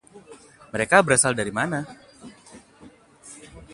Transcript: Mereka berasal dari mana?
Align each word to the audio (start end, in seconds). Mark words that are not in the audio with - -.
Mereka 0.73 0.97
berasal 1.05 1.33
dari 1.39 1.53
mana? 1.59 1.79